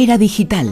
Era 0.00 0.16
digital. 0.16 0.70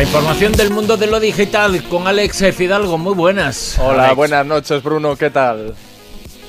La 0.00 0.04
información 0.04 0.52
del 0.52 0.70
mundo 0.70 0.96
de 0.96 1.06
lo 1.06 1.20
digital 1.20 1.82
con 1.90 2.08
Alex 2.08 2.54
Fidalgo, 2.56 2.96
muy 2.96 3.12
buenas. 3.12 3.78
Hola, 3.78 4.04
Alex. 4.04 4.16
buenas 4.16 4.46
noches 4.46 4.82
Bruno, 4.82 5.14
¿qué 5.14 5.28
tal? 5.28 5.74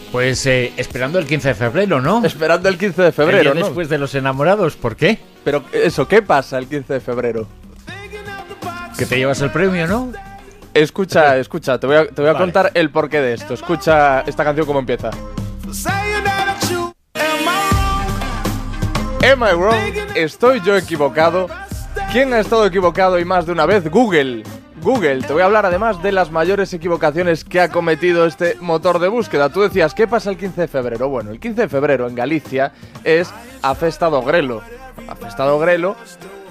Pues 0.09 0.45
eh, 0.45 0.71
esperando 0.77 1.20
el 1.20 1.27
15 1.27 1.49
de 1.49 1.55
febrero, 1.55 1.99
¿no? 1.99 2.23
Esperando 2.23 2.70
el 2.70 2.77
15 2.77 3.02
de 3.02 3.07
El 3.09 3.13
febrero, 3.13 3.52
día 3.52 3.59
¿no? 3.59 3.66
después 3.66 3.90
de 3.90 3.98
los 3.98 4.16
enamorados, 4.16 4.77
¿por 4.77 4.95
qué? 4.95 5.20
Pero 5.43 5.66
eso, 5.73 6.07
¿qué 6.07 6.21
pasa 6.21 6.57
el 6.59 6.67
15 6.67 6.93
de 6.93 6.99
febrero? 7.02 7.45
Que 8.98 9.05
te 9.05 9.17
llevas 9.17 9.41
el 9.41 9.52
premio, 9.52 9.85
¿no? 9.85 10.13
Escucha, 10.73 11.35
escucha, 11.35 11.77
te 11.77 11.88
voy 11.88 11.98
a, 11.98 12.07
te 12.07 12.21
voy 12.21 12.29
a 12.29 12.34
Vale. 12.34 12.45
contar 12.45 12.71
el 12.73 12.90
porqué 12.90 13.20
de 13.20 13.34
esto. 13.34 13.54
Escucha 13.54 14.21
esta 14.21 14.45
canción 14.45 14.65
cómo 14.65 14.79
empieza. 14.79 15.09
Am 19.29 19.43
I 19.43 19.54
wrong? 19.55 19.76
¿Estoy 20.15 20.62
yo 20.62 20.77
equivocado? 20.77 21.49
¿Quién 22.11 22.33
ha 22.33 22.39
estado 22.39 22.65
equivocado 22.65 23.20
y 23.20 23.25
más 23.25 23.45
de 23.45 23.53
una 23.53 23.65
vez? 23.65 23.89
Google. 23.89 24.43
Google, 24.81 25.21
te 25.21 25.31
voy 25.31 25.43
a 25.43 25.45
hablar 25.45 25.65
además 25.65 26.01
de 26.01 26.11
las 26.11 26.31
mayores 26.31 26.73
equivocaciones 26.73 27.43
que 27.45 27.61
ha 27.61 27.70
cometido 27.70 28.25
este 28.25 28.57
motor 28.59 28.99
de 28.99 29.07
búsqueda. 29.07 29.49
Tú 29.49 29.61
decías, 29.61 29.93
¿qué 29.93 30.07
pasa 30.07 30.29
el 30.31 30.37
15 30.37 30.62
de 30.62 30.68
febrero? 30.68 31.07
Bueno, 31.07 31.29
el 31.31 31.40
15 31.40 31.62
de 31.62 31.70
febrero 31.70 32.07
en 32.07 32.15
Galicia 32.15 32.73
es 33.03 33.31
a 33.62 33.76
Festa 33.76 34.09
do 34.09 34.21
Grelo. 34.23 34.62
A 35.07 35.15
Festa 35.15 35.45
do 35.45 35.59
Grelo, 35.59 35.95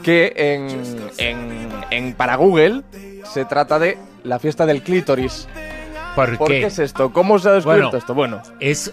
que 0.02 0.32
en, 0.36 1.02
en, 1.18 1.68
en- 1.90 2.14
para 2.14 2.36
Google 2.36 2.82
se 3.24 3.44
trata 3.44 3.78
de 3.80 3.98
la 4.22 4.38
fiesta 4.38 4.64
del 4.64 4.82
clítoris. 4.82 5.48
¿Por, 6.14 6.38
¿Por 6.38 6.48
qué? 6.48 6.60
qué 6.60 6.66
es 6.66 6.78
esto? 6.78 7.12
¿Cómo 7.12 7.38
se 7.38 7.48
ha 7.48 7.52
descubierto 7.52 7.86
Bueno. 7.88 7.98
esto? 7.98 8.14
Bueno, 8.14 8.42
Es 8.60 8.92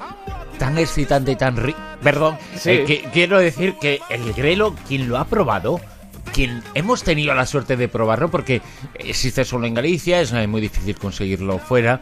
tan 0.58 0.78
excitante 0.80 1.32
y 1.32 1.36
tan 1.36 1.56
rico. 1.58 1.80
Perdón, 2.02 2.38
Sí. 2.56 2.72
eh, 2.72 2.84
que- 2.86 3.04
quiero 3.14 3.38
decir 3.38 3.76
que 3.80 4.02
el 4.10 4.34
grelo, 4.34 4.74
quien 4.88 5.08
lo 5.08 5.18
ha 5.18 5.26
probado, 5.26 5.80
quien 6.38 6.62
hemos 6.76 7.02
tenido 7.02 7.34
la 7.34 7.48
suerte 7.48 7.76
de 7.78 7.88
probarlo, 7.88 8.30
porque 8.30 8.62
existe 8.94 9.44
solo 9.44 9.66
en 9.66 9.74
Galicia, 9.74 10.22
es 10.22 10.32
eh, 10.34 10.46
muy 10.46 10.62
difícil 10.62 10.96
conseguirlo 10.96 11.58
fuera. 11.58 12.00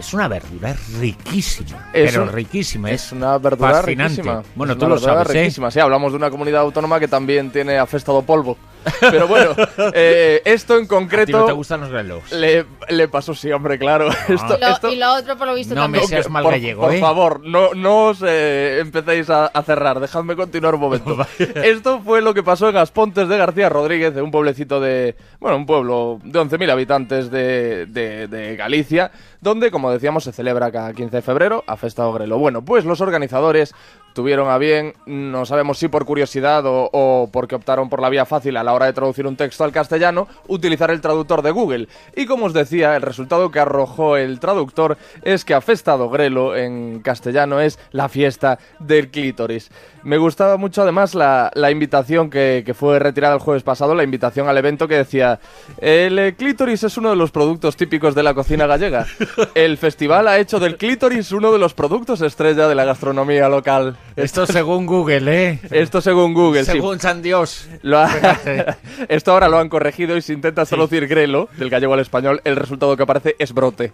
Es 0.00 0.14
una 0.14 0.28
verdura 0.28 0.74
riquísima, 0.98 1.90
Es 1.92 2.10
pero 2.12 2.22
un- 2.24 2.32
riquísima, 2.32 2.90
es 2.90 3.12
una 3.12 3.36
verdura 3.36 3.74
fascinante. 3.74 4.14
riquísima. 4.22 4.42
Bueno, 4.54 4.72
Es 4.72 4.78
tú 4.78 4.86
una 4.86 4.94
lo 4.94 5.00
sabes, 5.00 5.28
¿eh? 5.28 5.40
riquísima. 5.40 5.70
Sí, 5.70 5.78
hablamos 5.78 6.12
de 6.12 6.16
una 6.16 6.30
comunidad 6.30 6.62
autónoma 6.62 6.98
que 6.98 7.06
también 7.06 7.50
tiene 7.50 7.78
afestado 7.78 8.22
polvo. 8.22 8.56
Pero 8.98 9.28
bueno, 9.28 9.50
eh, 9.94 10.40
esto 10.46 10.78
en 10.78 10.84
¿A 10.84 10.88
ti 10.88 10.88
no 10.90 10.96
concreto 11.00 11.44
te 11.44 11.52
gustan 11.52 11.80
los 11.82 11.90
grelos? 11.90 12.32
le, 12.32 12.64
le 12.88 13.08
pasó, 13.08 13.34
sí, 13.34 13.52
hombre, 13.52 13.78
claro. 13.78 14.08
Esto, 14.28 14.56
Lo- 14.58 14.66
esto- 14.68 14.90
y 14.90 14.96
lo 14.96 15.12
otro, 15.16 15.36
por 15.36 15.48
lo 15.48 15.54
visto, 15.54 15.74
No 15.74 15.82
me 15.86 15.98
también. 15.98 16.06
seas 16.08 16.30
mal 16.30 16.42
por, 16.44 16.52
gallego, 16.52 16.80
por 16.84 16.94
¿eh? 16.94 16.98
favor, 17.00 17.40
no, 17.44 17.74
no 17.74 18.06
os 18.06 18.22
eh, 18.26 18.78
empecéis 18.80 19.28
a, 19.28 19.46
a 19.48 19.62
cerrar, 19.62 20.00
dejadme 20.00 20.34
continuar 20.34 20.74
un 20.76 20.80
momento. 20.80 21.14
Esto 21.62 22.00
fue 22.00 22.22
lo 22.22 22.32
que 22.32 22.42
pasó 22.42 22.70
en 22.70 22.78
Aspontes 22.78 23.28
de 23.28 23.36
García 23.36 23.68
Rodríguez, 23.68 24.14
de 24.14 24.22
un 24.22 24.30
pueblecito 24.30 24.80
de, 24.80 25.14
bueno, 25.40 25.58
un 25.58 25.66
pueblo 25.66 26.18
de 26.24 26.40
11.000 26.40 26.70
habitantes 26.70 27.30
de, 27.30 27.84
de- 27.84 28.28
de 28.28 28.56
Galicia, 28.56 29.10
donde, 29.42 29.70
como 29.70 29.89
decíamos, 29.92 30.24
se 30.24 30.32
celebra 30.32 30.70
cada 30.70 30.92
15 30.92 31.16
de 31.16 31.22
febrero 31.22 31.64
a 31.66 31.76
Festa 31.76 32.02
do 32.02 32.12
Grelo. 32.12 32.38
Bueno, 32.38 32.62
pues 32.62 32.84
los 32.84 33.00
organizadores 33.00 33.74
tuvieron 34.12 34.50
a 34.50 34.58
bien, 34.58 34.94
no 35.06 35.46
sabemos 35.46 35.78
si 35.78 35.88
por 35.88 36.04
curiosidad 36.04 36.62
o, 36.66 37.28
porque 37.32 37.54
optaron 37.54 37.88
por 37.88 38.00
la 38.00 38.08
vía 38.08 38.26
fácil 38.26 38.56
a 38.56 38.64
la 38.64 38.72
hora 38.72 38.86
de 38.86 38.92
traducir 38.92 39.26
un 39.26 39.36
texto 39.36 39.64
al 39.64 39.72
castellano, 39.72 40.28
utilizar 40.48 40.90
el 40.90 41.00
traductor 41.00 41.42
de 41.42 41.50
Google. 41.50 41.88
Y 42.16 42.26
como 42.26 42.46
os 42.46 42.52
decía, 42.52 42.96
el 42.96 43.02
resultado 43.02 43.50
que 43.50 43.60
arrojó 43.60 44.16
el 44.16 44.40
traductor 44.40 44.96
es 45.22 45.44
que 45.44 45.54
a 45.54 45.60
Festa 45.60 45.96
do 45.96 46.10
Grelo 46.10 46.56
en 46.56 47.00
castellano 47.00 47.60
es 47.60 47.78
la 47.92 48.08
fiesta 48.08 48.58
del 48.78 49.10
clítoris. 49.10 49.70
Me 50.02 50.18
gustaba 50.18 50.56
mucho 50.56 50.82
además 50.82 51.14
la, 51.14 51.50
la 51.54 51.70
invitación 51.70 52.30
que, 52.30 52.62
que 52.64 52.74
fue 52.74 52.98
retirada 52.98 53.34
el 53.34 53.40
jueves 53.40 53.62
pasado, 53.62 53.94
la 53.94 54.04
invitación 54.04 54.48
al 54.48 54.56
evento 54.56 54.88
que 54.88 54.96
decía 54.96 55.40
el 55.78 56.18
eh, 56.18 56.34
clítoris 56.34 56.84
es 56.84 56.96
uno 56.96 57.10
de 57.10 57.16
los 57.16 57.30
productos 57.30 57.76
típicos 57.76 58.14
de 58.14 58.22
la 58.22 58.34
cocina 58.34 58.66
gallega. 58.66 59.06
El 59.54 59.76
festival 59.76 60.28
ha 60.28 60.38
hecho 60.38 60.58
del 60.58 60.76
clítoris 60.76 61.32
uno 61.32 61.52
de 61.52 61.58
los 61.58 61.74
productos 61.74 62.20
estrella 62.22 62.68
de 62.68 62.74
la 62.74 62.84
gastronomía 62.84 63.48
local. 63.48 63.96
Esto 64.16 64.44
según 64.46 64.86
Google, 64.86 65.50
¿eh? 65.52 65.58
Esto 65.70 66.00
según 66.00 66.34
Google, 66.34 66.64
sí. 66.64 66.72
según 66.72 66.98
San 67.00 67.22
Dios. 67.22 67.68
Lo 67.82 67.98
ha- 68.00 68.10
Esto 69.08 69.32
ahora 69.32 69.48
lo 69.48 69.58
han 69.58 69.68
corregido 69.68 70.16
y 70.16 70.22
si 70.22 70.32
intentas 70.32 70.68
traducir 70.68 71.06
grelo 71.06 71.48
del 71.56 71.70
gallego 71.70 71.94
al 71.94 72.00
español, 72.00 72.40
el 72.44 72.56
resultado 72.56 72.96
que 72.96 73.02
aparece 73.04 73.36
es 73.38 73.52
brote. 73.54 73.92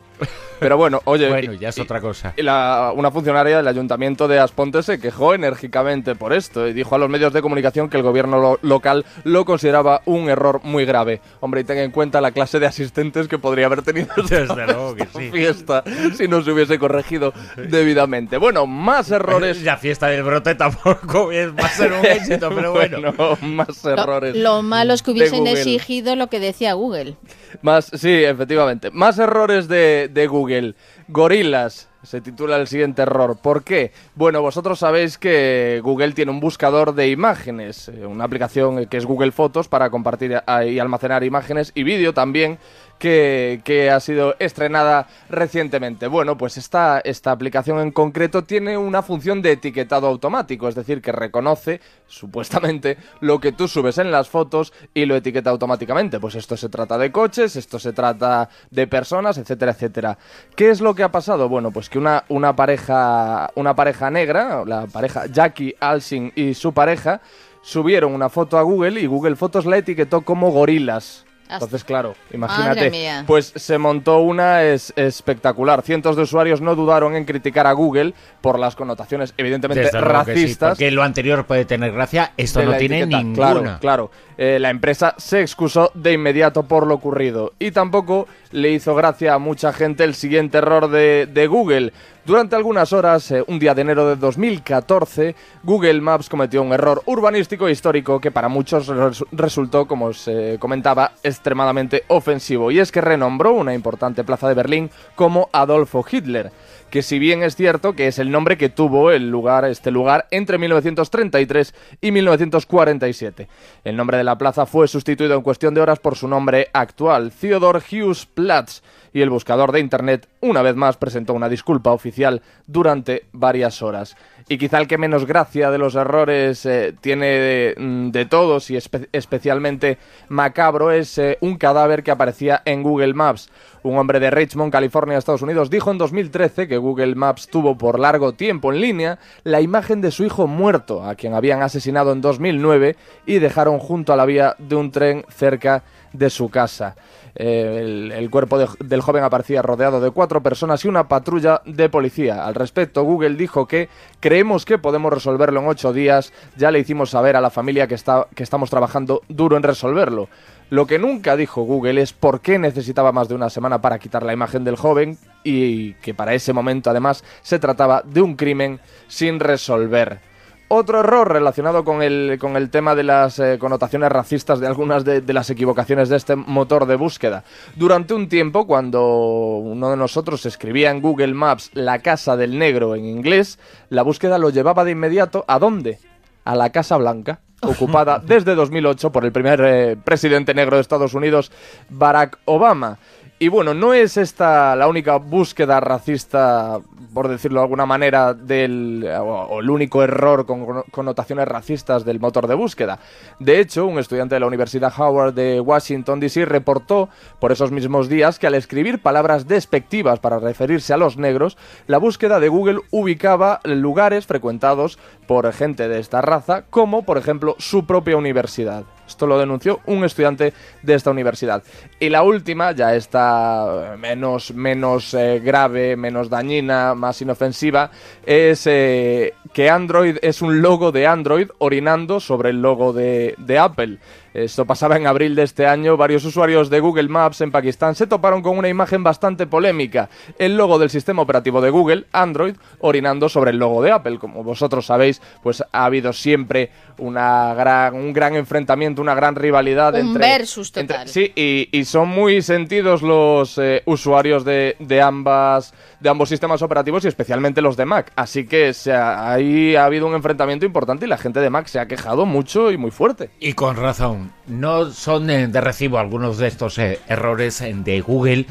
Pero 0.59 0.77
bueno, 0.79 1.01
oye, 1.05 1.29
Bueno, 1.29 1.53
y- 1.53 1.59
ya 1.59 1.69
es 1.69 1.79
y- 1.79 1.83
otra 1.83 2.01
cosa. 2.01 2.33
y 2.37 2.43
la- 2.43 2.93
una 2.97 3.11
funcionaria 3.11 3.59
del 3.59 3.69
ayuntamiento 3.69 4.27
de 4.27 4.39
Asponte 4.39 4.83
se 4.83 4.99
quejó 4.99 5.35
enérgicamente 5.35 6.15
por 6.15 6.33
esto 6.33 6.67
y 6.67 6.73
dijo 6.73 6.95
a 6.95 6.99
los 6.99 7.11
medios 7.11 7.33
de 7.33 7.43
comunicación 7.43 7.89
que 7.91 7.99
el 7.99 8.03
gobierno 8.03 8.41
lo- 8.41 8.59
local 8.63 9.05
lo 9.25 9.45
consideraba 9.45 10.01
un 10.07 10.29
error 10.31 10.61
muy 10.65 10.85
grave. 10.87 11.21
Hombre, 11.41 11.61
y 11.61 11.65
tenga 11.65 11.83
en 11.83 11.91
cuenta 11.91 12.21
la 12.21 12.31
clase 12.33 12.59
de 12.59 12.67
asistentes 12.67 13.29
que 13.29 13.39
podría 13.39 13.67
haber 13.67 13.83
tenido 13.83 14.09
esta, 14.17 14.41
Desde 14.41 14.67
luego 14.67 14.95
que 14.97 15.03
esta 15.05 15.19
sí. 15.21 15.31
fiesta 15.31 15.85
si 16.17 16.27
no 16.27 16.43
se 16.43 16.51
hubiese 16.53 16.79
corregido 16.79 17.33
debidamente. 17.57 18.39
Bueno, 18.39 18.67
más 18.67 19.11
errores. 19.11 19.63
La 19.63 19.77
fiesta 19.77 19.96
del 20.05 20.23
brote 20.23 20.55
tampoco 20.55 21.29
va 21.59 21.65
a 21.65 21.69
ser 21.71 21.93
un 21.93 22.05
éxito, 22.07 22.51
pero 22.55 22.73
bueno. 22.73 22.99
más 23.41 23.83
Lo, 23.85 23.91
errores. 23.91 24.37
lo 24.37 24.63
malo 24.63 24.93
es 24.93 25.03
que 25.03 25.13
hubiesen 25.13 25.39
Google. 25.41 25.53
exigido 25.53 26.15
lo 26.17 26.27
que 26.27 26.39
decía 26.41 26.75
Google. 26.75 27.17
Más, 27.63 27.91
sí, 27.95 28.23
efectivamente. 28.25 28.91
Más 28.91 29.19
errores 29.19 29.69
de, 29.69 30.11
de 30.13 30.27
Google. 30.27 30.75
Gorilas. 31.09 31.89
Se 32.03 32.21
titula 32.21 32.57
el 32.57 32.69
siguiente 32.69 33.03
error. 33.03 33.37
¿Por 33.43 33.65
qué? 33.65 33.91
Bueno, 34.15 34.41
vosotros 34.41 34.79
sabéis 34.79 35.19
que 35.19 35.81
Google 35.83 36.13
tiene 36.13 36.31
un 36.31 36.39
buscador 36.39 36.95
de 36.95 37.09
imágenes, 37.09 37.89
eh, 37.89 38.07
una 38.07 38.23
aplicación 38.23 38.87
que 38.87 38.97
es 38.97 39.05
Google 39.05 39.33
Fotos 39.33 39.67
para 39.67 39.91
compartir 39.91 40.41
y 40.69 40.79
almacenar 40.79 41.25
imágenes 41.25 41.73
y 41.75 41.83
vídeo 41.83 42.15
también, 42.15 42.59
que, 42.99 43.61
que 43.65 43.91
ha 43.91 44.01
sido 44.01 44.37
estrenada 44.39 45.09
recientemente. 45.29 46.07
Bueno, 46.07 46.37
pues 46.37 46.57
esta, 46.57 47.01
esta 47.01 47.31
aplicación 47.31 47.79
en 47.81 47.91
concreto 47.91 48.45
tiene 48.45 48.79
una 48.79 49.03
función 49.03 49.43
de 49.43 49.53
etiquetado 49.53 50.07
automático, 50.07 50.69
es 50.69 50.75
decir, 50.75 51.03
que 51.03 51.13
reconoce, 51.13 51.81
supuestamente, 52.07 52.97
lo 53.21 53.41
que 53.41 53.53
tú 53.53 53.69
subes 53.69 53.99
en 53.99 54.11
las 54.11 54.29
fotos 54.29 54.73
y 54.95 55.07
lo 55.07 55.17
etiqueta 55.17 55.51
automáticamente. 55.51 56.21
Pues 56.21 56.35
esto 56.35 56.57
se 56.57 56.69
trata 56.69 56.99
de 56.99 57.13
coches, 57.13 57.57
esto 57.57 57.79
se 57.79 57.93
trata 57.93 58.49
de 58.71 58.87
personas, 58.87 59.39
etcétera, 59.39 59.73
etcétera. 59.73 60.19
¿Qué 60.55 60.71
es 60.71 60.81
lo 60.81 60.95
que 60.95 61.03
ha 61.03 61.13
pasado? 61.13 61.49
Bueno, 61.49 61.71
pues 61.71 61.89
que 61.89 61.99
una, 61.99 62.25
una 62.29 62.57
pareja, 62.57 63.51
una 63.55 63.77
pareja 63.77 64.11
negra, 64.11 64.65
la 64.65 64.87
pareja 64.87 65.27
Jackie 65.27 65.75
Alsing 65.81 66.33
y 66.35 66.55
su 66.55 66.73
pareja, 66.73 67.21
subieron 67.63 68.15
una 68.15 68.29
foto 68.29 68.59
a 68.59 68.63
Google 68.63 69.01
y 69.01 69.07
Google 69.07 69.37
Fotos 69.37 69.67
la 69.67 69.77
etiquetó 69.77 70.23
como 70.23 70.51
gorilas. 70.51 71.26
Entonces, 71.51 71.85
claro, 71.85 72.15
imagínate. 72.33 72.75
Madre 72.77 72.91
mía. 72.91 73.25
Pues 73.27 73.53
se 73.55 73.79
montó 73.79 74.19
una 74.19 74.63
es- 74.65 74.93
espectacular. 74.97 75.83
Cientos 75.83 76.17
de 76.17 76.23
usuarios 76.23 76.61
no 76.61 76.75
dudaron 76.75 77.15
en 77.17 77.25
criticar 77.25 77.67
a 77.67 77.73
Google 77.73 78.15
por 78.41 78.59
las 78.59 78.77
connotaciones 78.77 79.35
evidentemente 79.37 79.85
Desde 79.85 80.01
luego 80.01 80.25
que 80.25 80.35
sí, 80.35 80.41
racistas. 80.43 80.69
porque 80.71 80.91
lo 80.91 81.03
anterior 81.03 81.47
puede 81.47 81.65
tener 81.65 81.93
gracia, 81.93 82.33
esto 82.37 82.63
no 82.63 82.71
la 82.73 82.79
tiene 82.79 83.01
etiqueta. 83.01 83.19
ninguna. 83.23 83.35
Claro, 83.53 83.79
claro. 83.81 84.11
Eh, 84.39 84.59
la 84.61 84.71
empresa 84.71 85.15
se 85.17 85.41
excusó 85.41 85.91
de 85.95 86.13
inmediato 86.13 86.65
por 86.65 86.87
lo 86.87 86.95
ocurrido. 86.95 87.55
Y 87.59 87.71
tampoco 87.71 88.27
le 88.53 88.71
hizo 88.71 88.95
gracia 88.95 89.35
a 89.35 89.39
mucha 89.39 89.73
gente 89.73 90.05
el 90.05 90.15
siguiente 90.15 90.59
error 90.59 90.91
de, 90.91 91.27
de 91.27 91.47
Google. 91.47 91.93
Durante 92.27 92.57
algunas 92.57 92.93
horas, 92.93 93.31
eh, 93.31 93.45
un 93.47 93.61
día 93.61 93.73
de 93.73 93.83
enero 93.83 94.09
de 94.09 94.17
2014, 94.17 95.37
Google 95.63 96.01
Maps 96.01 96.29
cometió 96.29 96.61
un 96.61 96.73
error 96.73 97.01
urbanístico 97.07 97.69
e 97.69 97.71
histórico 97.71 98.21
que 98.21 98.33
para 98.33 98.49
muchos 98.49 98.89
res- 98.89 99.23
resultó, 99.31 99.87
como 99.87 100.13
se 100.13 100.57
comentaba, 100.59 101.13
extremadamente 101.23 102.03
ofensivo. 102.09 102.73
Y 102.73 102.81
es 102.81 102.91
que 102.91 103.01
renombró 103.01 103.53
una 103.53 103.75
importante 103.75 104.25
plaza 104.25 104.49
de 104.49 104.55
Berlín 104.55 104.91
como 105.15 105.49
Adolfo 105.53 106.05
Hitler 106.11 106.51
que 106.91 107.03
si 107.03 107.19
bien 107.19 107.43
es 107.43 107.57
cierto 107.57 107.95
que 107.95 108.07
es 108.07 108.21
el 108.21 108.31
nombre 108.31 108.57
que 108.57 108.69
tuvo 108.69 109.11
el 109.11 109.29
lugar, 109.29 109.65
este 109.65 109.91
lugar 109.91 110.29
entre 110.31 110.57
1933 110.57 111.75
y 112.01 112.13
1947. 112.13 113.49
El 113.83 113.97
nombre 113.97 114.17
de 114.19 114.23
la 114.25 114.39
plaza 114.39 114.67
fue 114.67 114.87
sustituido 114.87 115.35
en 115.35 115.43
cuestión 115.43 115.75
de 115.75 115.81
horas 115.81 115.99
por 115.99 116.15
su 116.17 116.29
nombre 116.29 116.69
actual, 116.73 117.33
Theodor 117.33 117.83
Hughes 117.91 118.27
Platz, 118.27 118.83
y 119.13 119.21
el 119.23 119.31
buscador 119.31 119.73
de 119.73 119.81
internet 119.81 120.29
una 120.41 120.63
vez 120.63 120.77
más 120.77 120.97
presentó 120.97 121.35
una 121.35 121.49
disculpa 121.49 121.93
oficial 121.93 122.43
durante 122.67 123.25
varias 123.33 123.83
horas. 123.83 124.17
Y 124.49 124.59
quizá 124.59 124.79
el 124.79 124.87
que 124.87 124.99
menos 124.99 125.27
gracia 125.27 125.71
de 125.71 125.79
los 125.79 125.95
errores 125.97 126.65
eh, 126.67 126.95
tiene 127.01 127.27
de, 127.27 127.75
mm, 127.77 128.11
de 128.11 128.27
todos 128.27 128.71
y 128.71 128.77
espe- 128.77 129.09
especialmente 129.13 129.99
macabro 130.29 130.93
es 130.93 131.19
eh, 131.19 131.39
un 131.41 131.57
cadáver 131.57 132.03
que 132.03 132.11
aparecía 132.13 132.63
en 132.65 132.83
Google 132.83 133.15
Maps. 133.15 133.51
Un 133.83 133.99
hombre 133.99 134.19
de 134.19 134.31
Richmond, 134.31 134.73
California, 134.73 135.17
Estados 135.19 135.43
Unidos, 135.43 135.71
dijo 135.71 135.91
en 135.93 135.99
2013 135.99 136.67
que 136.67 136.77
Google 136.77 137.15
Maps 137.15 137.47
tuvo 137.49 137.79
por 137.79 137.99
largo 138.01 138.33
tiempo 138.33 138.73
en 138.73 138.81
línea 138.81 139.19
la 139.45 139.61
imagen 139.61 140.01
de 140.01 140.11
su 140.11 140.25
hijo 140.25 140.47
muerto, 140.49 141.05
a 141.05 141.15
quien 141.15 141.35
habían 141.35 141.63
asesinado 141.63 142.13
en 142.13 142.21
2009 142.21 142.97
y 143.27 143.39
dejaron 143.39 143.79
junto 143.79 144.13
a 144.13 144.17
la 144.17 144.25
vía 144.27 144.57
de 144.59 144.75
un 144.77 144.91
tren 144.91 145.25
cerca 145.29 145.85
de 146.19 146.31
su 146.31 146.49
casa. 146.49 146.97
Eh, 147.39 148.11
el, 148.15 148.31
cuerpo 148.31 148.57
de- 148.59 148.67
del 148.81 149.03
joven 149.03 149.23
aparecía 149.23 149.61
rodeado 149.61 150.01
de 150.01 150.11
cuatro 150.11 150.43
personas 150.43 150.83
y 150.85 150.89
una 150.89 151.07
patrulla 151.07 151.61
de 151.67 151.89
policía. 151.91 152.47
Al 152.47 152.55
respecto, 152.55 153.03
Google 153.03 153.35
dijo 153.37 153.67
que 153.69 153.91
creemos 154.21 154.65
que 154.65 154.79
podemos 154.79 155.13
resolverlo 155.13 155.61
en 155.61 155.69
ocho 155.69 155.93
días. 155.93 156.33
Ya 156.57 156.71
le 156.71 156.79
hicimos 156.79 157.11
saber 157.11 157.37
a 157.37 157.41
la 157.43 157.51
familia 157.51 157.87
que, 157.87 157.95
está, 157.95 158.27
que 158.35 158.43
estamos 158.43 158.71
trabajando 158.71 159.21
duro 159.29 159.57
en 159.59 159.63
resolverlo. 159.63 160.29
Lo 160.71 160.87
que 160.87 160.99
nunca 160.99 161.37
dijo 161.37 161.63
Google 161.63 162.01
es 162.01 162.13
por 162.13 162.41
qué 162.41 162.59
necesitaba 162.59 163.13
más 163.13 163.29
de 163.29 163.35
una 163.35 163.51
semana 163.51 163.81
para 163.81 163.99
quitar 163.99 164.23
la 164.25 164.33
imagen 164.33 164.65
del 164.65 164.77
joven 164.77 165.17
y 165.45 165.93
que 165.95 166.13
para 166.15 166.35
ese 166.35 166.53
momento 166.53 166.91
además 166.91 167.23
se 167.43 167.59
trataba 167.59 168.03
de 168.05 168.21
un 168.23 168.35
crimen 168.35 168.81
sin 169.07 169.39
resolver. 169.39 170.19
Otro 170.69 170.99
error 170.99 171.33
relacionado 171.33 171.85
con 171.85 172.03
el, 172.03 172.39
con 172.41 172.57
el 172.57 172.71
tema 172.71 172.97
de 172.97 173.05
las 173.05 173.39
eh, 173.39 173.57
connotaciones 173.57 174.11
racistas 174.11 174.59
de 174.59 174.67
algunas 174.67 175.05
de, 175.05 175.21
de 175.21 175.33
las 175.33 175.49
equivocaciones 175.49 176.09
de 176.09 176.17
este 176.17 176.35
motor 176.35 176.87
de 176.87 176.97
búsqueda. 176.97 177.45
Durante 177.77 178.15
un 178.15 178.29
tiempo, 178.29 178.67
cuando 178.67 179.59
uno 179.59 179.91
de 179.91 179.97
nosotros 179.97 180.45
escribía 180.45 180.91
en 180.91 181.01
Google 181.01 181.35
Maps 181.35 181.71
la 181.75 182.01
casa 182.01 182.37
del 182.37 182.59
negro 182.59 182.97
en 182.97 183.05
inglés, 183.05 183.61
la 183.91 184.03
búsqueda 184.03 184.39
lo 184.39 184.51
llevaba 184.51 184.83
de 184.83 184.91
inmediato 184.91 185.45
¿a 185.47 185.61
dónde? 185.61 186.01
A 186.45 186.57
la 186.57 186.71
Casa 186.71 186.97
Blanca, 186.97 187.39
ocupada 187.63 188.19
desde 188.19 188.57
2008 188.57 189.13
por 189.13 189.25
el 189.25 189.31
primer 189.31 189.61
eh, 189.65 189.97
presidente 189.97 190.53
negro 190.53 190.77
de 190.77 190.83
Estados 190.83 191.15
Unidos, 191.15 191.53
Barack 191.91 192.39
Obama. 192.45 192.99
Y 193.39 193.49
bueno, 193.49 193.75
no 193.75 193.93
es 193.93 194.17
esta 194.17 194.75
la 194.77 194.89
única 194.89 195.17
búsqueda 195.17 195.79
racista, 195.79 196.81
por 197.13 197.29
decirlo 197.29 197.61
de 197.61 197.65
alguna 197.65 197.85
manera, 197.85 198.33
del, 198.33 199.07
o, 199.21 199.61
el 199.61 199.69
único 199.69 200.03
error 200.03 200.47
con 200.47 200.85
connotaciones 200.91 201.47
racistas 201.47 202.07
del 202.07 202.19
motor 202.19 202.47
de 202.47 202.55
búsqueda. 202.55 202.99
De 203.39 203.61
hecho, 203.61 203.85
un 203.87 203.99
estudiante 203.99 204.37
de 204.37 204.41
la 204.41 204.47
Universidad 204.47 204.91
Howard 204.97 205.35
de 205.35 205.61
Washington, 205.61 206.19
D.C. 206.19 206.47
reportó 206.47 207.11
por 207.39 207.53
esos 207.53 207.73
mismos 207.73 208.09
días 208.09 208.39
que 208.39 208.47
al 208.47 208.55
escribir 208.55 209.03
palabras 209.03 209.47
despectivas 209.47 210.19
para 210.19 210.39
referirse 210.39 210.95
a 210.95 210.97
los 210.97 211.19
negros, 211.19 211.59
la 211.87 211.99
búsqueda 211.99 212.41
de 212.41 212.49
Google 212.49 212.81
ubicaba 212.91 213.61
lugares 213.65 214.25
frecuentados 214.25 214.99
por 215.27 215.53
gente 215.53 215.89
de 215.89 215.99
esta 215.99 216.23
raza, 216.23 216.65
como 216.71 217.05
por 217.05 217.19
ejemplo 217.19 217.55
su 217.59 217.85
propia 217.85 218.17
universidad. 218.17 218.85
Esto 219.07 219.27
lo 219.27 219.39
denunció 219.39 219.81
un 219.87 220.05
estudiante 220.05 220.53
de 220.83 220.95
esta 220.95 221.11
universidad. 221.11 221.63
Y 222.01 222.09
la 222.09 222.23
última 222.23 222.73
ya 222.73 222.95
está 222.95 223.97
menos, 223.99 224.53
menos 224.53 225.15
eh, 225.15 225.41
grave, 225.41 225.97
menos 225.97 226.29
dañina, 226.29 226.95
más 226.95 227.21
inofensiva, 227.23 227.91
es 228.25 228.67
eh, 228.67 229.35
que 229.53 229.71
Android 229.71 230.17
es 230.23 230.43
un 230.43 230.61
logo 230.61 230.93
de 230.93 231.07
Android 231.07 231.49
orinando 231.59 232.21
sobre 232.21 232.51
el 232.51 232.61
logo 232.61 232.93
de, 232.93 233.35
de 233.39 233.59
Apple. 233.59 233.99
Esto 234.37 234.67
pasaba 234.67 234.99
en 234.99 235.07
abril 235.07 235.35
de 235.35 235.45
este 235.45 235.67
año. 235.67 235.97
Varios 235.97 236.23
usuarios 236.27 236.69
de 236.69 236.81
Google 236.81 237.09
Maps 237.09 237.41
en 237.41 237.51
Pakistán 237.51 237.95
se 237.95 238.07
toparon 238.07 238.43
con 238.43 238.59
una 238.59 238.69
imagen 238.69 239.03
bastante 239.03 239.47
polémica. 239.47 240.11
El 240.39 240.59
logo 240.59 240.79
del 240.79 240.91
sistema 240.91 241.23
operativo 241.23 241.63
de 241.63 241.71
Google, 241.71 242.05
Android, 242.13 242.55
orinando 242.81 243.31
sobre 243.31 243.53
el 243.53 243.57
logo 243.57 243.83
de 243.83 243.93
Apple. 243.93 244.19
Como 244.19 244.45
vosotros 244.45 244.85
sabéis, 244.85 245.23
pues 245.43 245.65
ha 245.73 245.87
habido 245.87 246.13
siempre 246.13 246.71
una 246.99 247.55
gran, 247.55 247.95
un 247.95 248.13
gran 248.13 248.37
enfrentamiento, 248.37 248.96
una 249.03 249.15
gran 249.15 249.35
rivalidad 249.35 249.95
Un 249.95 250.01
entre... 250.09 250.21
versus 250.39 250.73
total. 250.73 250.83
entre- 251.03 251.09
sí, 251.13 251.33
y, 251.35 251.69
y 251.73 251.85
son 251.85 252.09
muy 252.09 252.43
sentidos 252.43 253.03
los 253.03 253.59
eh, 253.59 253.83
usuarios 253.87 254.45
de, 254.45 254.77
de 254.79 255.01
ambas 255.01 255.75
de 256.01 256.11
ambos 256.11 256.29
sistemas 256.29 256.61
operativos 256.63 257.05
y 257.05 257.09
especialmente 257.09 257.63
los 257.63 257.77
de 257.77 257.87
Mac. 257.87 258.13
Así 258.17 258.47
que 258.47 258.75
se 258.75 258.93
ha- 258.93 259.33
ahí 259.33 259.75
ha 259.77 259.85
habido 259.87 260.07
un 260.07 260.15
enfrentamiento 260.15 260.67
importante 260.67 261.07
y 261.07 261.09
la 261.09 261.17
gente 261.19 261.41
de 261.41 261.51
Mac 261.51 261.67
se 261.67 261.81
ha 261.81 261.87
quejado 261.89 262.27
mucho 262.27 262.71
y 262.71 262.77
muy 262.77 262.91
fuerte. 262.91 263.31
Y 263.41 263.55
con 263.55 263.77
razón, 263.77 264.33
no 264.47 264.91
son 264.91 265.27
de 265.27 265.61
recibo 265.61 265.99
algunos 265.99 266.39
de 266.39 266.49
estos 266.49 266.79
eh, 266.79 266.99
errores 267.09 267.63
de 267.65 268.01
Google. 268.01 268.47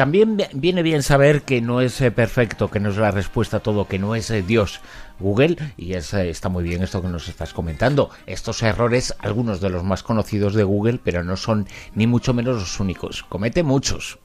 También 0.00 0.38
vi- 0.38 0.46
viene 0.54 0.82
bien 0.82 1.02
saber 1.02 1.42
que 1.42 1.60
no 1.60 1.82
es 1.82 2.00
eh, 2.00 2.10
perfecto, 2.10 2.70
que 2.70 2.80
no 2.80 2.88
es 2.88 2.96
la 2.96 3.10
respuesta 3.10 3.58
a 3.58 3.60
todo, 3.60 3.86
que 3.86 3.98
no 3.98 4.14
es 4.14 4.30
eh, 4.30 4.40
Dios 4.40 4.80
Google. 5.18 5.58
Y 5.76 5.92
es, 5.92 6.14
eh, 6.14 6.30
está 6.30 6.48
muy 6.48 6.64
bien 6.64 6.82
esto 6.82 7.02
que 7.02 7.08
nos 7.08 7.28
estás 7.28 7.52
comentando. 7.52 8.08
Estos 8.26 8.62
errores, 8.62 9.14
algunos 9.18 9.60
de 9.60 9.68
los 9.68 9.84
más 9.84 10.02
conocidos 10.02 10.54
de 10.54 10.64
Google, 10.64 11.00
pero 11.04 11.22
no 11.22 11.36
son 11.36 11.66
ni 11.94 12.06
mucho 12.06 12.32
menos 12.32 12.56
los 12.56 12.80
únicos. 12.80 13.24
Comete 13.24 13.62
muchos. 13.62 14.18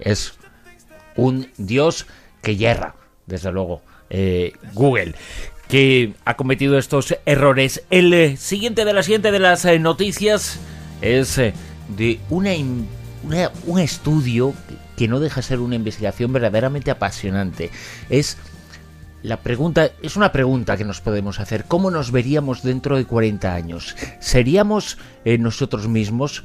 Es 0.00 0.32
un 1.14 1.50
Dios 1.58 2.06
que 2.40 2.56
yerra, 2.56 2.94
desde 3.26 3.52
luego, 3.52 3.82
eh, 4.08 4.54
Google, 4.72 5.14
que 5.68 6.14
ha 6.24 6.38
cometido 6.38 6.78
estos 6.78 7.14
errores. 7.26 7.82
El 7.90 8.14
eh, 8.14 8.38
siguiente 8.38 8.86
de 8.86 8.94
la 8.94 9.02
siguiente 9.02 9.30
de 9.30 9.40
las 9.40 9.62
eh, 9.66 9.78
noticias 9.78 10.58
es 11.02 11.36
de 11.36 12.18
una, 12.30 12.52
un 13.66 13.78
estudio 13.78 14.54
que 14.66 14.85
no 15.08 15.20
deja 15.20 15.36
de 15.36 15.46
ser 15.46 15.60
una 15.60 15.74
investigación 15.76 16.32
verdaderamente 16.32 16.90
apasionante. 16.90 17.70
Es 18.08 18.36
la 19.22 19.38
pregunta 19.38 19.90
es 20.02 20.16
una 20.16 20.30
pregunta 20.30 20.76
que 20.76 20.84
nos 20.84 21.00
podemos 21.00 21.40
hacer. 21.40 21.64
¿Cómo 21.64 21.90
nos 21.90 22.12
veríamos 22.12 22.62
dentro 22.62 22.96
de 22.96 23.04
40 23.04 23.54
años? 23.54 23.96
¿Seríamos 24.20 24.98
eh, 25.24 25.38
nosotros 25.38 25.88
mismos? 25.88 26.44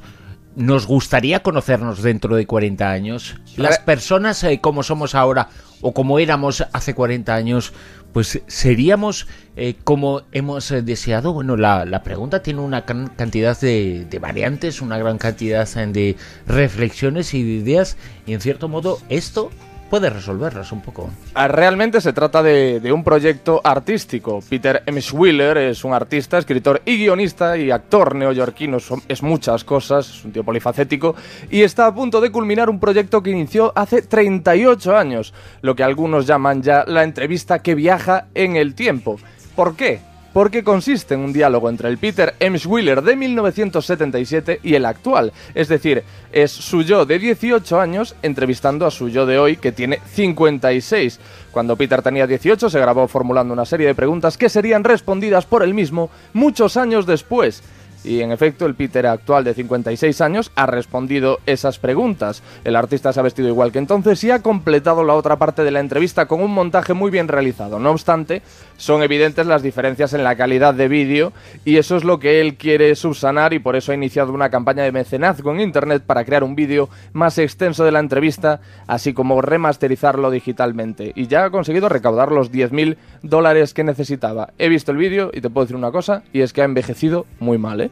¿Nos 0.56 0.86
gustaría 0.86 1.42
conocernos 1.42 2.02
dentro 2.02 2.36
de 2.36 2.46
40 2.46 2.90
años? 2.90 3.36
Las 3.56 3.78
personas 3.78 4.42
eh, 4.44 4.60
como 4.60 4.82
somos 4.82 5.14
ahora 5.14 5.48
o 5.80 5.94
como 5.94 6.18
éramos 6.18 6.64
hace 6.72 6.94
40 6.94 7.34
años, 7.34 7.72
pues 8.12 8.40
seríamos 8.46 9.26
eh, 9.56 9.74
como 9.84 10.22
hemos 10.32 10.70
eh, 10.70 10.82
deseado. 10.82 11.32
Bueno, 11.32 11.56
la, 11.56 11.84
la 11.84 12.02
pregunta 12.02 12.42
tiene 12.42 12.60
una 12.60 12.82
gran 12.82 13.08
cantidad 13.08 13.58
de, 13.58 14.06
de 14.08 14.18
variantes, 14.18 14.80
una 14.80 14.98
gran 14.98 15.18
cantidad 15.18 15.68
eh, 15.76 15.86
de 15.86 16.16
reflexiones 16.46 17.34
y 17.34 17.42
de 17.42 17.50
ideas 17.50 17.96
y 18.26 18.34
en 18.34 18.40
cierto 18.40 18.68
modo 18.68 18.98
esto 19.08 19.50
puede 19.92 20.08
resolverlas 20.08 20.72
un 20.72 20.80
poco. 20.80 21.10
Ah, 21.34 21.48
Realmente 21.48 22.00
se 22.00 22.14
trata 22.14 22.42
de, 22.42 22.80
de 22.80 22.90
un 22.92 23.04
proyecto 23.04 23.60
artístico. 23.62 24.40
Peter 24.48 24.82
M. 24.86 24.98
Schwiller 25.02 25.58
es 25.58 25.84
un 25.84 25.92
artista, 25.92 26.38
escritor 26.38 26.80
y 26.86 26.96
guionista 26.96 27.58
y 27.58 27.70
actor 27.70 28.14
neoyorquino. 28.14 28.78
Es 29.06 29.22
muchas 29.22 29.64
cosas, 29.64 30.08
es 30.08 30.24
un 30.24 30.32
tío 30.32 30.44
polifacético 30.44 31.14
y 31.50 31.60
está 31.60 31.84
a 31.84 31.94
punto 31.94 32.22
de 32.22 32.32
culminar 32.32 32.70
un 32.70 32.80
proyecto 32.80 33.22
que 33.22 33.32
inició 33.32 33.70
hace 33.76 34.00
38 34.00 34.96
años, 34.96 35.34
lo 35.60 35.76
que 35.76 35.82
algunos 35.82 36.26
llaman 36.26 36.62
ya 36.62 36.84
la 36.86 37.02
entrevista 37.02 37.58
que 37.58 37.74
viaja 37.74 38.28
en 38.32 38.56
el 38.56 38.74
tiempo. 38.74 39.18
¿Por 39.54 39.76
qué? 39.76 40.00
Porque 40.32 40.64
consiste 40.64 41.14
en 41.14 41.20
un 41.20 41.32
diálogo 41.32 41.68
entre 41.68 41.88
el 41.88 41.98
Peter 41.98 42.34
M. 42.40 42.58
Schwiller 42.58 43.02
de 43.02 43.16
1977 43.16 44.60
y 44.62 44.74
el 44.74 44.86
actual. 44.86 45.32
Es 45.54 45.68
decir, 45.68 46.04
es 46.32 46.50
su 46.50 46.82
yo 46.82 47.04
de 47.04 47.18
18 47.18 47.80
años 47.80 48.16
entrevistando 48.22 48.86
a 48.86 48.90
su 48.90 49.08
yo 49.08 49.26
de 49.26 49.38
hoy 49.38 49.56
que 49.56 49.72
tiene 49.72 50.00
56. 50.06 51.20
Cuando 51.50 51.76
Peter 51.76 52.00
tenía 52.02 52.26
18 52.26 52.70
se 52.70 52.80
grabó 52.80 53.06
formulando 53.08 53.52
una 53.52 53.66
serie 53.66 53.86
de 53.86 53.94
preguntas 53.94 54.38
que 54.38 54.48
serían 54.48 54.84
respondidas 54.84 55.44
por 55.44 55.62
él 55.62 55.74
mismo 55.74 56.10
muchos 56.32 56.76
años 56.76 57.06
después. 57.06 57.62
Y 58.04 58.20
en 58.20 58.32
efecto, 58.32 58.66
el 58.66 58.74
Peter 58.74 59.06
actual 59.06 59.44
de 59.44 59.54
56 59.54 60.20
años 60.20 60.50
ha 60.54 60.66
respondido 60.66 61.38
esas 61.46 61.78
preguntas. 61.78 62.42
El 62.64 62.76
artista 62.76 63.12
se 63.12 63.20
ha 63.20 63.22
vestido 63.22 63.48
igual 63.48 63.72
que 63.72 63.78
entonces 63.78 64.22
y 64.24 64.30
ha 64.30 64.42
completado 64.42 65.04
la 65.04 65.14
otra 65.14 65.36
parte 65.36 65.64
de 65.64 65.70
la 65.70 65.80
entrevista 65.80 66.26
con 66.26 66.40
un 66.40 66.52
montaje 66.52 66.94
muy 66.94 67.10
bien 67.10 67.28
realizado. 67.28 67.78
No 67.78 67.90
obstante, 67.90 68.42
son 68.76 69.02
evidentes 69.02 69.46
las 69.46 69.62
diferencias 69.62 70.12
en 70.14 70.24
la 70.24 70.36
calidad 70.36 70.74
de 70.74 70.88
vídeo 70.88 71.32
y 71.64 71.76
eso 71.76 71.96
es 71.96 72.04
lo 72.04 72.18
que 72.18 72.40
él 72.40 72.56
quiere 72.56 72.94
subsanar 72.96 73.52
y 73.52 73.60
por 73.60 73.76
eso 73.76 73.92
ha 73.92 73.94
iniciado 73.94 74.32
una 74.32 74.50
campaña 74.50 74.82
de 74.82 74.92
mecenazgo 74.92 75.52
en 75.52 75.60
Internet 75.60 76.02
para 76.04 76.24
crear 76.24 76.42
un 76.42 76.56
vídeo 76.56 76.88
más 77.12 77.38
extenso 77.38 77.84
de 77.84 77.92
la 77.92 78.00
entrevista, 78.00 78.60
así 78.86 79.12
como 79.12 79.40
remasterizarlo 79.40 80.30
digitalmente. 80.30 81.12
Y 81.14 81.28
ya 81.28 81.44
ha 81.44 81.50
conseguido 81.50 81.88
recaudar 81.88 82.32
los 82.32 82.50
10.000 82.50 82.96
dólares 83.22 83.74
que 83.74 83.84
necesitaba. 83.84 84.50
He 84.58 84.68
visto 84.68 84.90
el 84.90 84.98
vídeo 84.98 85.30
y 85.32 85.40
te 85.40 85.50
puedo 85.50 85.64
decir 85.64 85.76
una 85.76 85.92
cosa, 85.92 86.24
y 86.32 86.40
es 86.40 86.52
que 86.52 86.62
ha 86.62 86.64
envejecido 86.64 87.26
muy 87.38 87.58
mal, 87.58 87.80
¿eh? 87.80 87.91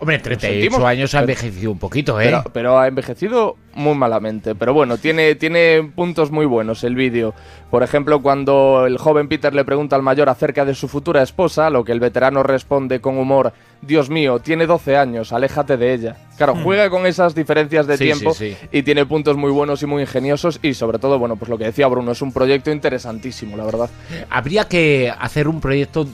Hombre, 0.00 0.18
38 0.18 0.54
sentimos, 0.62 0.88
años 0.88 1.14
ha 1.14 1.20
envejecido 1.20 1.70
un 1.70 1.78
poquito, 1.78 2.18
¿eh? 2.18 2.24
Pero, 2.24 2.44
pero 2.54 2.78
ha 2.78 2.88
envejecido 2.88 3.56
muy 3.74 3.94
malamente. 3.94 4.54
Pero 4.54 4.72
bueno, 4.72 4.96
tiene, 4.96 5.34
tiene 5.34 5.92
puntos 5.94 6.30
muy 6.30 6.46
buenos 6.46 6.82
el 6.84 6.94
vídeo. 6.94 7.34
Por 7.70 7.82
ejemplo, 7.82 8.22
cuando 8.22 8.86
el 8.86 8.96
joven 8.96 9.28
Peter 9.28 9.54
le 9.54 9.62
pregunta 9.62 9.96
al 9.96 10.02
mayor 10.02 10.30
acerca 10.30 10.64
de 10.64 10.74
su 10.74 10.88
futura 10.88 11.22
esposa, 11.22 11.68
lo 11.68 11.84
que 11.84 11.92
el 11.92 12.00
veterano 12.00 12.42
responde 12.42 13.02
con 13.02 13.18
humor 13.18 13.52
Dios 13.82 14.08
mío, 14.08 14.38
tiene 14.38 14.66
12 14.66 14.96
años, 14.96 15.34
aléjate 15.34 15.76
de 15.76 15.92
ella. 15.92 16.16
Claro, 16.38 16.54
juega 16.62 16.88
con 16.88 17.06
esas 17.06 17.34
diferencias 17.34 17.86
de 17.86 17.98
Sí, 17.98 18.04
tiempo 18.04 18.32
sí, 18.32 18.56
sí. 18.58 18.68
y 18.72 18.82
tiene 18.82 19.04
puntos 19.04 19.36
muy 19.36 19.50
buenos 19.50 19.82
y 19.82 19.86
muy 19.86 20.00
ingeniosos 20.02 20.58
y 20.62 20.72
sobre 20.72 20.98
todo, 20.98 21.18
bueno, 21.18 21.36
pues 21.36 21.50
lo 21.50 21.58
que 21.58 21.64
decía 21.64 21.86
Bruno, 21.88 22.12
es 22.12 22.22
un 22.22 22.32
proyecto 22.32 22.70
interesantísimo, 22.70 23.54
la 23.56 23.64
verdad. 23.64 23.90
Habría 24.30 24.64
que 24.66 25.12
hacer 25.18 25.46
un 25.46 25.60
proyecto 25.60 26.06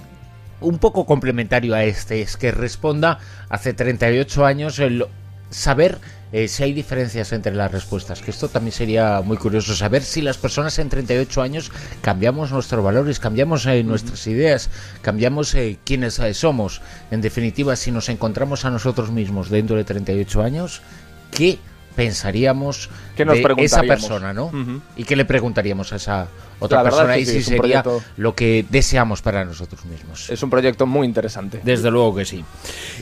un 0.60 0.78
poco 0.78 1.06
complementario 1.06 1.74
a 1.74 1.84
este, 1.84 2.22
es 2.22 2.36
que 2.36 2.50
responda 2.50 3.18
hace 3.48 3.72
38 3.72 4.44
años 4.44 4.78
el 4.78 5.06
saber 5.50 5.98
eh, 6.32 6.48
si 6.48 6.64
hay 6.64 6.72
diferencias 6.72 7.32
entre 7.32 7.54
las 7.54 7.70
respuestas, 7.70 8.20
que 8.20 8.32
esto 8.32 8.48
también 8.48 8.72
sería 8.72 9.22
muy 9.22 9.36
curioso, 9.36 9.76
saber 9.76 10.02
si 10.02 10.20
las 10.20 10.36
personas 10.36 10.78
en 10.78 10.88
38 10.88 11.40
años 11.40 11.70
cambiamos 12.00 12.50
nuestros 12.50 12.82
valores, 12.82 13.20
cambiamos 13.20 13.64
eh, 13.66 13.84
nuestras 13.84 14.26
ideas, 14.26 14.68
cambiamos 15.02 15.54
eh, 15.54 15.78
quiénes 15.84 16.20
somos. 16.32 16.82
En 17.10 17.20
definitiva, 17.20 17.76
si 17.76 17.92
nos 17.92 18.08
encontramos 18.08 18.64
a 18.64 18.70
nosotros 18.70 19.12
mismos 19.12 19.50
dentro 19.50 19.76
de 19.76 19.84
38 19.84 20.42
años, 20.42 20.82
¿qué 21.30 21.58
pensaríamos 21.96 22.88
¿Qué 23.16 23.24
nos 23.24 23.38
de 23.38 23.64
esa 23.64 23.82
persona, 23.82 24.32
no? 24.32 24.52
¿Y 24.96 25.04
qué 25.04 25.16
le 25.16 25.24
preguntaríamos 25.24 25.92
a 25.92 25.96
esa 25.96 26.28
otra 26.60 26.82
persona? 26.82 27.16
y 27.18 27.24
sí, 27.26 27.32
si 27.32 27.38
es 27.38 27.48
un 27.48 27.56
sería 27.56 27.82
proyecto- 27.82 28.02
lo 28.18 28.34
que 28.34 28.64
deseamos 28.68 29.22
para 29.22 29.44
nosotros 29.44 29.84
mismos. 29.86 30.30
Es 30.30 30.42
un 30.42 30.50
proyecto 30.50 30.86
muy 30.86 31.06
interesante. 31.06 31.60
Desde 31.64 31.90
luego 31.90 32.14
que 32.14 32.24
sí. 32.24 32.44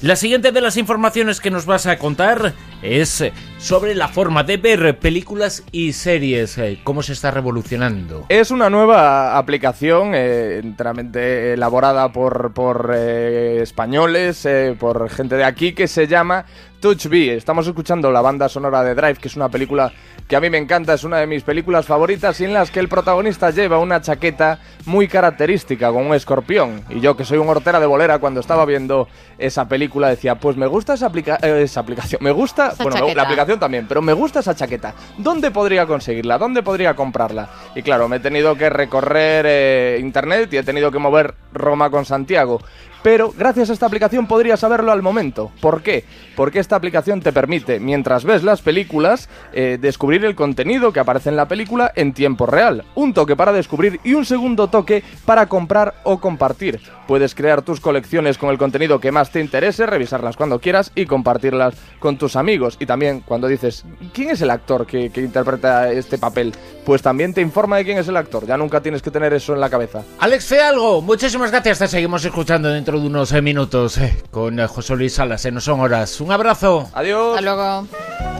La 0.00 0.16
siguiente 0.16 0.52
de 0.52 0.60
las 0.60 0.76
informaciones 0.76 1.40
que 1.40 1.50
nos 1.50 1.66
vas 1.66 1.86
a 1.86 1.98
contar 1.98 2.54
es 2.82 3.24
sobre 3.64 3.94
la 3.94 4.08
forma 4.08 4.42
de 4.44 4.58
ver 4.58 4.98
películas 4.98 5.64
y 5.72 5.94
series, 5.94 6.58
eh, 6.58 6.80
¿cómo 6.84 7.02
se 7.02 7.14
está 7.14 7.30
revolucionando? 7.30 8.26
Es 8.28 8.50
una 8.50 8.68
nueva 8.68 9.38
aplicación 9.38 10.10
eh, 10.14 10.60
enteramente 10.62 11.54
elaborada 11.54 12.12
por, 12.12 12.52
por 12.52 12.92
eh, 12.94 13.60
españoles, 13.62 14.44
eh, 14.44 14.76
por 14.78 15.08
gente 15.08 15.36
de 15.36 15.44
aquí, 15.44 15.72
que 15.72 15.88
se 15.88 16.06
llama 16.06 16.44
Touch 16.80 17.06
B. 17.06 17.34
Estamos 17.34 17.66
escuchando 17.66 18.10
la 18.12 18.20
banda 18.20 18.50
sonora 18.50 18.82
de 18.84 18.94
Drive, 18.94 19.14
que 19.14 19.28
es 19.28 19.36
una 19.36 19.48
película 19.48 19.90
que 20.28 20.36
a 20.36 20.40
mí 20.40 20.50
me 20.50 20.58
encanta, 20.58 20.92
es 20.94 21.04
una 21.04 21.18
de 21.18 21.26
mis 21.26 21.42
películas 21.42 21.86
favoritas 21.86 22.38
y 22.40 22.44
en 22.44 22.52
las 22.54 22.70
que 22.70 22.80
el 22.80 22.88
protagonista 22.88 23.50
lleva 23.50 23.78
una 23.78 24.00
chaqueta 24.02 24.58
muy 24.86 25.08
característica 25.08 25.90
con 25.90 26.06
un 26.06 26.14
escorpión. 26.14 26.82
Y 26.90 27.00
yo, 27.00 27.16
que 27.16 27.24
soy 27.24 27.38
un 27.38 27.48
hortera 27.48 27.80
de 27.80 27.86
bolera, 27.86 28.18
cuando 28.18 28.40
estaba 28.40 28.64
viendo 28.66 29.08
esa 29.38 29.66
película 29.68 30.08
decía, 30.08 30.34
pues 30.36 30.56
me 30.58 30.66
gusta 30.66 30.94
esa, 30.94 31.06
aplica- 31.06 31.36
esa 31.36 31.80
aplicación, 31.80 32.22
me 32.22 32.30
gusta, 32.32 32.68
Esa 32.68 32.82
bueno, 32.82 32.98
chaqueta. 32.98 33.16
la 33.16 33.22
aplicación 33.22 33.53
también, 33.58 33.86
pero 33.88 34.02
me 34.02 34.12
gusta 34.12 34.40
esa 34.40 34.54
chaqueta. 34.54 34.94
¿Dónde 35.18 35.50
podría 35.50 35.86
conseguirla? 35.86 36.38
¿Dónde 36.38 36.62
podría 36.62 36.94
comprarla? 36.94 37.48
Y 37.74 37.82
claro, 37.82 38.08
me 38.08 38.16
he 38.16 38.20
tenido 38.20 38.54
que 38.56 38.70
recorrer 38.70 39.44
eh, 39.48 39.98
internet 40.00 40.52
y 40.52 40.58
he 40.58 40.62
tenido 40.62 40.90
que 40.90 40.98
mover 40.98 41.34
Roma 41.52 41.90
con 41.90 42.04
Santiago. 42.04 42.60
Pero 43.04 43.34
gracias 43.36 43.68
a 43.68 43.74
esta 43.74 43.84
aplicación 43.84 44.26
podría 44.26 44.56
saberlo 44.56 44.90
al 44.90 45.02
momento. 45.02 45.52
¿Por 45.60 45.82
qué? 45.82 46.04
Porque 46.34 46.58
esta 46.58 46.74
aplicación 46.74 47.20
te 47.20 47.34
permite, 47.34 47.78
mientras 47.78 48.24
ves 48.24 48.42
las 48.42 48.62
películas, 48.62 49.28
eh, 49.52 49.76
descubrir 49.78 50.24
el 50.24 50.34
contenido 50.34 50.90
que 50.90 51.00
aparece 51.00 51.28
en 51.28 51.36
la 51.36 51.46
película 51.46 51.92
en 51.96 52.14
tiempo 52.14 52.46
real. 52.46 52.82
Un 52.94 53.12
toque 53.12 53.36
para 53.36 53.52
descubrir 53.52 54.00
y 54.04 54.14
un 54.14 54.24
segundo 54.24 54.68
toque 54.68 55.04
para 55.26 55.50
comprar 55.50 55.96
o 56.04 56.18
compartir. 56.18 56.80
Puedes 57.06 57.34
crear 57.34 57.60
tus 57.60 57.78
colecciones 57.78 58.38
con 58.38 58.48
el 58.48 58.56
contenido 58.56 58.98
que 58.98 59.12
más 59.12 59.30
te 59.30 59.40
interese, 59.40 59.84
revisarlas 59.84 60.38
cuando 60.38 60.58
quieras 60.58 60.90
y 60.94 61.04
compartirlas 61.04 61.74
con 61.98 62.16
tus 62.16 62.36
amigos. 62.36 62.78
Y 62.80 62.86
también 62.86 63.20
cuando 63.20 63.48
dices, 63.48 63.84
¿quién 64.14 64.30
es 64.30 64.40
el 64.40 64.48
actor 64.48 64.86
que, 64.86 65.12
interpreta 65.16 65.92
este 65.92 66.16
papel? 66.16 66.54
Pues 66.86 67.02
también 67.02 67.34
te 67.34 67.42
informa 67.42 67.76
de 67.76 67.84
quién 67.84 67.98
es 67.98 68.08
el 68.08 68.16
actor. 68.16 68.46
Ya 68.46 68.56
nunca 68.56 68.80
tienes 68.80 69.02
que 69.02 69.10
tener 69.10 69.34
eso 69.34 69.52
en 69.52 69.60
la 69.60 69.68
cabeza. 69.68 70.02
Alex 70.20 70.46
Fealgo, 70.46 71.02
muchísimas 71.02 71.50
gracias. 71.50 71.78
Te 71.78 71.88
seguimos 71.88 72.24
escuchando 72.24 72.70
dentro 72.70 72.93
de 73.00 73.06
unos 73.06 73.32
eh, 73.32 73.42
minutos 73.42 73.98
eh, 73.98 74.22
con 74.30 74.58
eh, 74.60 74.66
José 74.66 74.96
Luis 74.96 75.14
Salas. 75.14 75.44
eh, 75.44 75.50
no 75.52 75.60
son 75.60 75.80
horas. 75.80 76.20
Un 76.20 76.32
abrazo. 76.32 76.88
Adiós. 76.92 77.38
Hasta 77.38 77.40
luego. 77.42 78.33